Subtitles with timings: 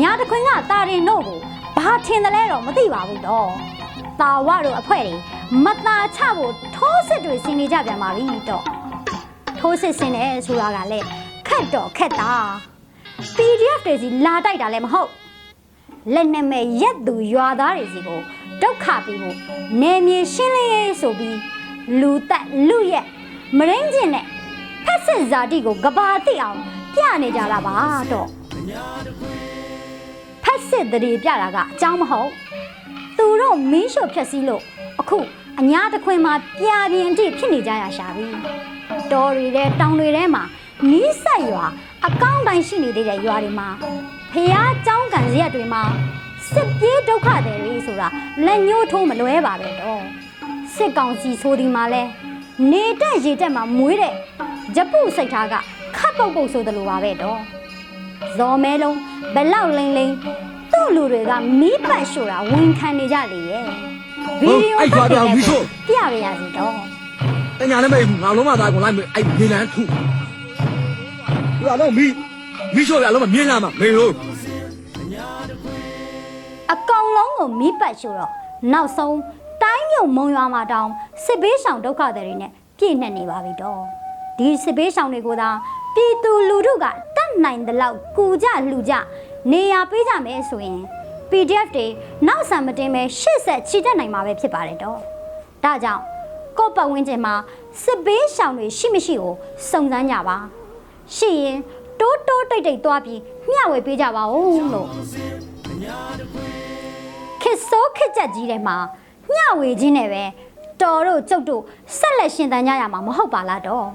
[0.00, 1.38] ညာတခွင်ကတာရင်တို့ကို
[1.76, 3.48] ဘာထင်တယ်လဲတော့မသိပါဘူးတော့
[4.20, 5.14] တာဝတို့အဖွဲတွေ
[5.64, 8.64] မตาချဖို့ထိုးစစ်တွေဆင်နေကြပြန်ပါပြီတော့
[9.58, 11.06] ထိုးစစ်ဆင်တယ်ဆိုတာကလည်း
[11.48, 12.32] ခက်တော့ခက်တာ
[13.36, 15.10] PDF တွေစီလာတိုက်တာလည်းမဟုတ်
[16.14, 18.20] လက်နဲ့မဲ့ရက်သူရွာသားတွေစီကို
[18.62, 19.36] ဒုက္ခပေးဖို့
[19.80, 21.38] နေမြေရှင်းလင်းရေးဆိုပြီး
[22.00, 23.06] လူတက်လူရက်
[23.58, 24.24] မရင်းကျင်နဲ့
[24.84, 26.58] ဖက်စစ်ဇာတိကိုကဘာတိအောင်
[26.94, 27.76] ပြနေကြတာပါ
[28.12, 29.45] တော့ဖက်
[30.71, 32.29] စစ်တရေပြတာကအကြောင်းမဟုတ်
[33.17, 34.61] သူတို့မင်းရှို့ဖြက်စီးလို့
[34.99, 35.19] အခု
[35.59, 38.27] အညာတခွင်မှာပြပြင်းအထိဖြစ်နေကြရရှာပြီ
[39.11, 40.43] တော်တွေတဲ့တောင်တွေထဲမှာ
[40.91, 41.65] နီးဆက်ရွာ
[42.07, 43.69] အကောင့်တိုင်းရှိနေသေးတဲ့ရွာတွေမှာ
[44.31, 45.83] ဖះเจ้าကန်ရက်တွေမှာ
[46.53, 48.07] စစ်ပြေးဒုက္ခတွေတွေဆိုတာ
[48.45, 50.01] လက်ညှိုးထိုးမလွဲပါပဲတော့
[50.75, 52.03] စစ်ကောင်စီဆိုဒီမှာလဲ
[52.71, 54.13] နေတက်ရေတက်မှာမွေးတဲ့
[54.75, 55.55] ဂျပုစိတ်ထားက
[55.97, 57.39] ခတ်ပုတ်ပုတ်ဆိုသလိုပါပဲတော့
[58.37, 58.97] ဇော်မဲလုံး
[59.35, 60.15] ဘလောက်လိမ့်လိမ့်
[60.72, 63.64] သူ့လူတွေကမီးပတ်ရှို့တာဝန်ခံနေကြလေရဲ့
[64.40, 66.72] ဗီဒီယိုအဲ့ရွာပြောင်မီးရှို့ပြရရစီတော့
[67.58, 72.06] တညာလည်းမငါလုံးမသားကိုလိုက်မယ်အဲ့မြေလန်းထုဒီကတော့မီ
[72.74, 74.12] မီရှို့ရလုံးမမြင်လာမှာမေဟုတ်
[76.72, 78.30] အကောင်လုံးကိုမီးပတ်ရှို့တော့
[78.72, 79.16] နောက်ဆုံး
[79.62, 80.88] တိုင်းမြုံမုံရွာမှာတောင်
[81.24, 83.80] စစ်ဘေးရှောင်ဒုက္ခတွေနဲ့ပြည့်နှက်နေပါပြီတော့
[84.38, 85.48] ဒီစစ်ဘေးရှောင်တွေကိုသာ
[85.94, 86.86] ပြည်သူလူထုက
[87.16, 88.94] တတ်နိုင်တဲ့လောက်ကူကြလှူကြ
[89.52, 90.80] နေရာပေးကြမယ်ဆိုရင်
[91.30, 91.86] PDF တွေ
[92.28, 94.98] နောက်ဆံမတင်ပဲရှေ့ဆက်ချီတက်နိုင်မှာပဲဖြစ်ပါတယ်တော့
[95.64, 96.02] ဒါကြောင့်
[96.58, 97.34] ကိုယ့်ပတ်ဝန်းကျင်မှာ
[97.82, 99.34] စစ်ဘေးရှောင်တွေရှိမရှိကို
[99.70, 100.36] စုံစမ်းကြပါ
[101.14, 101.58] ရှိရင်
[102.00, 103.20] တိုးတိုးတိတ်တိတ်သွားပြီး
[103.50, 104.86] မျှဝေပေးကြပါဦးလို့
[107.42, 108.76] ခစ်ဆိုးခစ်ကြက်ကြီးထဲမှာ
[109.32, 110.24] မျှဝေခြင်းနဲ့ပဲ
[110.82, 111.62] တော်တို့ကျုပ်တို့
[111.98, 113.86] ဆက်လက်ရှင်သန်ကြရမှာမဟုတ်ပါလားတော့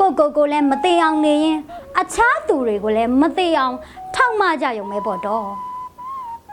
[0.00, 1.58] ကိုကိုကိုလည်းမသေးအောင်နေရင်
[2.00, 3.74] အခြားသူတွေကိုလည်းမသေးအောင်
[4.14, 5.46] ထောက်မကြရုံပဲပေါ့တော့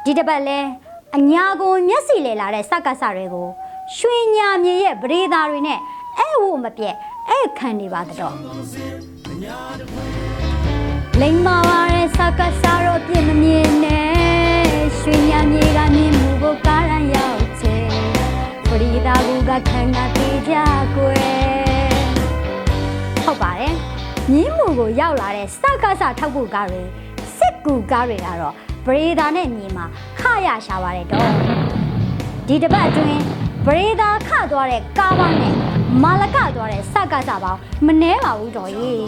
[0.03, 0.59] ဒီတစ်ပတ်လဲ
[1.15, 3.47] အညာကိုမျက်စိလေလာတဲ့စက္ကစတွေကို
[3.95, 5.79] ရွှေညာမြေရဲ့ပရိသာတွေနဲ့
[6.17, 6.95] အဲ့ဝမပြက်
[7.29, 8.35] အဲ့ခံနေပါတော့
[11.21, 14.13] လိမ္မာပါတဲ့စကားစားတော့ပြင်းမမြင်နဲ့
[14.99, 17.75] ရွှေညာမြေကမြင်မှုကိုကားရန်ရောက်ချေ
[18.67, 20.53] ပရိဒါကူကခန္ဓာသေးကြ
[20.95, 21.22] ကွယ်ဟုတ်
[23.63, 23.75] ပါတယ်
[24.31, 26.81] မြင်းမှုကိုရောက်လာတဲ့စကားစားထောက်ဖို့ကားတွေ
[27.37, 28.53] စစ်ကူကားတွေကတော့
[28.85, 29.85] ပရိဒါနဲ့မြေမှာ
[30.19, 31.29] ခရရှာပါတယ်တော့
[32.47, 33.23] ဒီတစ်ပတ်အတွင်း
[33.65, 35.53] ပရိဒါခသွားတဲ့ကားပါနဲ့
[36.03, 39.07] မာလကသွားတဲ့စကားစားပေါင်းမနှဲပါဘူးတော်ကြီး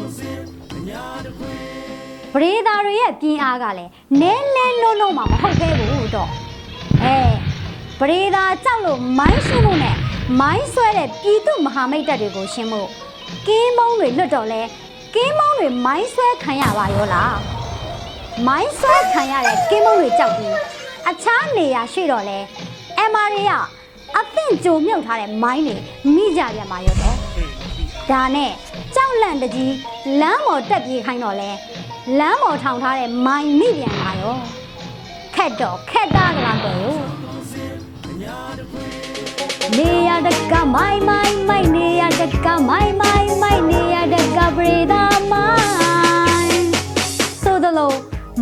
[2.33, 3.91] ပရိသတ်တွေရဲ့ပြင်းအားကလည်း
[4.21, 6.29] နဲလဲလုံးလုံးမှမဟုတ်သေးဘူးတော့
[7.03, 7.17] အဲ
[7.99, 9.95] ပရိသတ်ကြောက်လို့မိုင်းရှင်းမှုနဲ့
[10.39, 12.81] မိုင်းဆွဲတဲ့ပြည်သူမဟာမိတ်တပ်တွေကိုရှင်းမှု
[13.47, 14.61] ကင်းမုံတွေလွတ်တော့လဲ
[15.15, 17.37] ကင်းမုံတွေမိုင်းဆွဲခံရပါရောလား
[18.47, 20.55] မိုင်းဆွဲခံရတဲ့ကင်းမုံတွေကြောက်ပြီး
[21.09, 22.37] အခြားနေရာရှိတော့လဲ
[23.11, 23.51] MR တွေက
[24.17, 25.75] အသင့်ကြုံမြုပ်ထားတဲ့မိုင်းတွေ
[26.15, 27.17] မိကြပြန်ပါရောတော့
[28.09, 28.51] ဒါနဲ့
[28.95, 29.73] ကြောက်လန့်တကြီး
[30.21, 31.49] လမ်းပေါ်တက်ပြေးခိုင်းတော့လဲ
[32.19, 34.35] လမ်းပေါ်ထောင်ထားတဲ့မိုင်မိပြန်လာရော
[35.35, 36.95] ခက်တော့ခက်တာကလားကွယ်ရော
[39.73, 45.51] နေရတကမိုင်မိုင်မိုင်နေရတကမိုင်မိုင်မိုင်နေရတကပရိဒါမို
[46.45, 46.63] င်
[47.43, 47.93] ဆိုသလို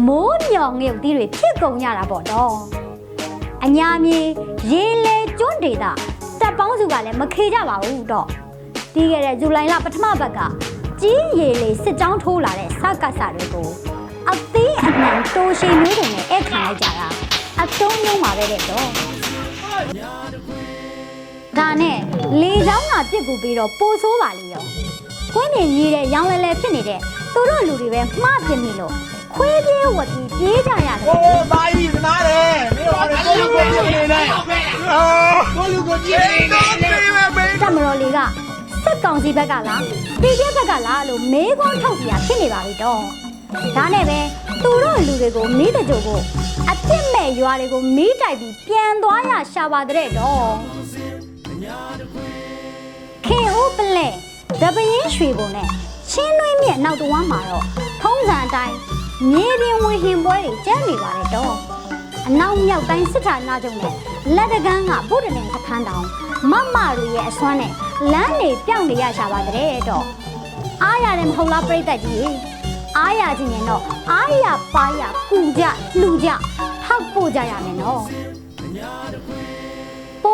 [0.07, 2.53] မိုးမြောင်ငယ်တီးတွေဖြစ်ကုန်ရတာပေါ့တော့
[3.63, 4.19] အညာမြေ
[4.71, 5.91] ရေလေကျွန်းဒေတာ
[6.39, 8.27] တက်ပေါင်းစုကလည်းမခေကြပါဘူးတော့
[8.93, 10.39] ပြီးခဲ့တဲ့ဇူလိုင်လပထမပတ်က
[11.01, 13.67] ကြီးရေလေစစ်ကြောင်းထိုးလာတဲ့စကတ်စာတွေကို
[14.29, 17.07] အသေးအနှံတိုးရှိမျိုးတွေနဲ့အဲ့ခံလိုက်ကြတာ
[17.61, 20.22] အတုံးမျိုးမှာပဲတဲ့တော့
[21.59, 21.97] ဒါနဲ့
[22.41, 24.63] လေချောင်းကပြစ်ကူပြီးတော့ပိုဆိုးပါလေရော
[25.33, 26.99] ခွင်းနေကြီးတဲ့ရောင်လဲလဲဖြစ်နေတဲ့
[27.33, 28.93] သူတို့လူတွေပဲမှားပြစ်မိလို့
[29.35, 34.25] ခွေးပြေးဝတ်ပြီးပြေးကြရတယ်ဟိုးသားကြီးသနားတယ်မင်းတို့ကကိုလူကိုကြည့်နေတယ်
[35.55, 36.19] ကိုလူကိုကြည့်
[36.51, 38.19] နေတယ်တမတော်လေးက
[38.83, 39.81] စက်ကောင်စီဘက်ကလား
[40.21, 43.01] တီကျဘက်ကလားလို့မေးခွန်းထုတ်ပြရဖြစ်နေပါပြီတော့
[43.77, 44.19] ဒါနဲ့ပဲ
[44.63, 46.19] သူတို့လူတွေကိုမီးတကြိုကို
[46.69, 50.47] အပြစ်မဲ့ရွာတွေကိုမီးတိုက်ပြီးပြန်သွားရရှာပါတဲ့တော့
[53.25, 54.07] ခင်ဦးပလဲ
[54.61, 55.67] တပင်းရွှေပုံနဲ့
[56.11, 57.65] ချင်းနှွေးမြက်နောက်တဝမ်းမှာတော့
[58.01, 58.75] ထုံးစံအတိုင်း
[59.31, 61.55] မြေပြင်ဝင်ဟင်ပွဲတွေကျန်းနေပါတယ်တော့
[62.27, 63.93] အနောက်မြောက်တိုင်းစစ်ဌာနချုပ်နဲ့
[64.35, 66.05] လက်တကန်းကဗုဒ္ဓနယ်စခန်းတောင်
[66.51, 67.71] မမတွေရဲ့အစွမ်းနဲ့
[68.13, 70.05] လမ်းတွေပြောင်းနေရရှာပါတဲ့တော့
[70.83, 72.33] အားရတယ်မဟုတ်လားပြိတ္တကြီး
[72.97, 73.81] အားရခြင်းနဲ့တော့
[74.11, 74.45] အားရ
[74.75, 75.63] ပါရကူကြ
[75.99, 76.29] လှူကြ
[76.83, 78.01] ထောက်ပို့ကြရမယ်နော်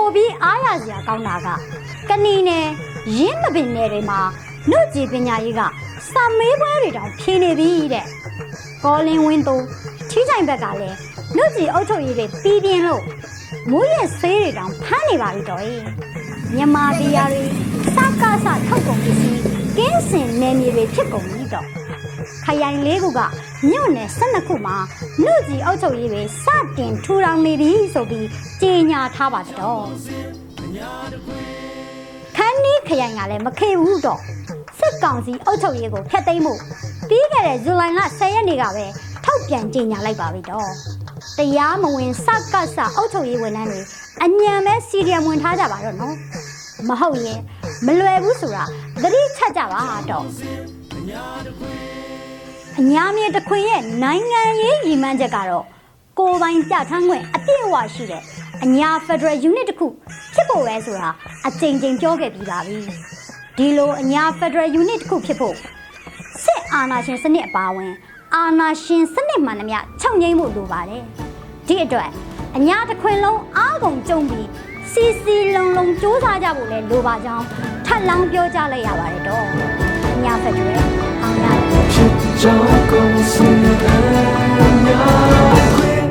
[0.09, 1.47] ပို့ပြီးအားရစရာကောင်းတာက
[2.09, 2.67] ကဏီနယ်
[3.17, 4.19] ရင်းမပင်နယ်တွေမှာ
[4.69, 5.61] နှုတ်ကြည်ပညာရေးက
[6.11, 8.05] စာမေးပွဲတွေတောင်ဖြေနေပြီတဲ့
[8.83, 9.55] ကောလင်းဝင်းသူ
[10.09, 10.97] ချီးချိုင်ဘက်ကလည်း
[11.35, 13.03] နှုတ်ကြည်အုပ်ချုပ်ရေးတွေပြီးပြင်းလို့
[13.71, 15.83] မိုးရဲ့ဆေးတွေတောင်ဖမ်းနေပါပြီတော့ရေး
[16.55, 17.43] မြန်မာတရားတွေ
[17.95, 19.41] စကားစထုတ်ကုန်ပစ္စည်း
[19.77, 21.78] ကင်းစင်နယ်မြေတွေဖြစ်ကုန်ပြီတော့
[22.45, 23.19] ခရိုင်လေးခုက
[23.69, 24.75] မြို့နယ်12ခုမှာ
[25.23, 26.45] နှုတ်ကြီးအုပ်ချုပ်ရေးတွေစ
[26.77, 28.27] တင်ထူထောင်နေပြီဆိုပြီး
[28.61, 29.83] ကြေညာထားပါတော့
[32.37, 34.21] ခန်းနီးခရိုင်ကလည်းမခေဘူးတော့
[34.79, 36.53] စစ်ကောင်စီအုပ်ချုပ်ရေးကိုဖျက်သိမ်းမှု
[37.09, 38.85] ပြီးခဲ့တဲ့ဇူလိုင်လ10ရက်နေ့ကပဲ
[39.25, 40.69] ထုတ်ပြန်ကြေညာလိုက်ပါပြီတော့
[41.37, 43.81] တရားမဝင်စကစအုပ်ချုပ်ရေးဝန်ထမ်းတွေ
[44.23, 46.15] အညံပဲစီရီယံဝင်ထားကြပါတော့နော်
[46.89, 47.39] မဟုတ်ရင်
[47.85, 48.63] မလွယ်ဘူးဆိုတာ
[49.01, 50.25] သတိချက်ကြပါတော့
[52.79, 55.65] အညာမြေတစ်ခွင်ရဲ့နိုင်ငံရေးရည်မှန်းချက်ကတော့
[56.19, 58.23] ကိုယ်ပိုင်ပြဋ္ဌာန်းခွင့်အပြည့်အဝရှိတဲ့
[58.63, 59.87] အညာ Federal Unit တစ်ခု
[60.33, 61.09] ဖြစ်ဖို့ပဲဆိုတာ
[61.47, 62.77] အကြိမ်ကြိမ်ပြောခဲ့ပြီးပါပြီ
[63.57, 65.55] ဒီလိုအညာ Federal Unit တစ်ခုဖြစ်ဖို့
[66.43, 67.93] စစ်အာဏာရှင်စနစ်အပါအဝင်
[68.35, 71.03] အာဏာရှင်စနစ်မှန်သမျှချုပ်ငိမ့်ဖို့လိုပါတယ်
[71.67, 72.09] ဒီအတွက်
[72.57, 74.47] အညာတစ်ခွင်လုံးအားကုန်ကြုံပြီး
[74.91, 77.45] စီစီလုံလုံစူးစမ်းကြဖို့လဲလိုပါကြောင်း
[77.85, 79.45] ထပ်လောင်းပြောကြလိုက်ရပါတယ်တော့
[80.15, 80.98] အညာ Federal အောင်ရတယ်
[82.39, 83.57] ဖြစ်ကြောင်းကုန်စင်အ
[84.83, 85.09] များ
[85.51, 86.03] ခွင့်။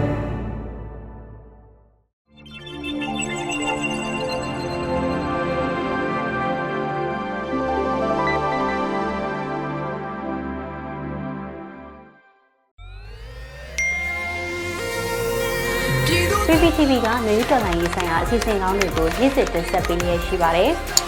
[16.47, 20.73] PPTV ကမျိုးတော်လိုင်းရေးဆိုင်ရာအစီအစဉ်ကောင်းတွေကိုရည်စည်တင်ဆက်ပေးနေရရှိပါတယ်။